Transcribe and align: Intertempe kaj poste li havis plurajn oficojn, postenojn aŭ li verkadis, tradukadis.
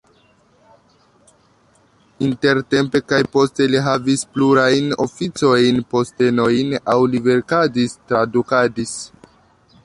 Intertempe 2.27 3.01
kaj 3.11 3.19
poste 3.37 3.67
li 3.73 3.83
havis 3.89 4.23
plurajn 4.37 4.89
oficojn, 5.07 5.79
postenojn 5.93 6.75
aŭ 6.95 6.97
li 7.13 7.23
verkadis, 7.29 7.95
tradukadis. 8.11 8.99